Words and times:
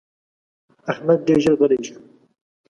احمد 0.91 1.19
ډېر 1.27 1.39
ژر 1.43 1.53
غلی 1.59 1.79
شو. 1.87 1.97